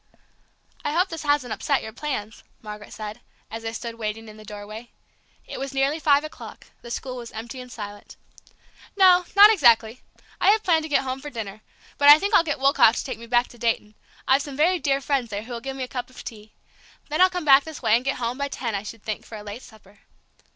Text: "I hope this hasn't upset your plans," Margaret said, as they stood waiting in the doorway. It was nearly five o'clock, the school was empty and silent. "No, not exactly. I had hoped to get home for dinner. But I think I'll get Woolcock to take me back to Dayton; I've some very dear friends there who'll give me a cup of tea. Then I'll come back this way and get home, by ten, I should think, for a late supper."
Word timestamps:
"I 0.83 0.93
hope 0.93 1.09
this 1.09 1.21
hasn't 1.21 1.53
upset 1.53 1.83
your 1.83 1.93
plans," 1.93 2.43
Margaret 2.63 2.91
said, 2.91 3.21
as 3.51 3.61
they 3.61 3.71
stood 3.71 3.99
waiting 3.99 4.27
in 4.27 4.35
the 4.35 4.43
doorway. 4.43 4.89
It 5.45 5.59
was 5.59 5.75
nearly 5.75 5.99
five 5.99 6.23
o'clock, 6.23 6.65
the 6.81 6.89
school 6.89 7.17
was 7.17 7.31
empty 7.33 7.61
and 7.61 7.71
silent. 7.71 8.17
"No, 8.97 9.25
not 9.35 9.51
exactly. 9.53 10.01
I 10.39 10.49
had 10.49 10.65
hoped 10.65 10.81
to 10.81 10.89
get 10.89 11.03
home 11.03 11.21
for 11.21 11.29
dinner. 11.29 11.61
But 11.99 12.09
I 12.09 12.17
think 12.17 12.33
I'll 12.33 12.43
get 12.43 12.57
Woolcock 12.59 12.95
to 12.95 13.03
take 13.05 13.19
me 13.19 13.27
back 13.27 13.47
to 13.49 13.59
Dayton; 13.59 13.93
I've 14.27 14.41
some 14.41 14.57
very 14.57 14.79
dear 14.79 15.01
friends 15.01 15.29
there 15.29 15.43
who'll 15.43 15.61
give 15.61 15.75
me 15.77 15.83
a 15.83 15.87
cup 15.87 16.09
of 16.09 16.23
tea. 16.23 16.53
Then 17.09 17.21
I'll 17.21 17.29
come 17.29 17.45
back 17.45 17.63
this 17.63 17.83
way 17.83 17.95
and 17.95 18.03
get 18.03 18.15
home, 18.17 18.39
by 18.39 18.47
ten, 18.47 18.73
I 18.73 18.81
should 18.81 19.03
think, 19.03 19.23
for 19.23 19.37
a 19.37 19.43
late 19.43 19.61
supper." 19.61 19.99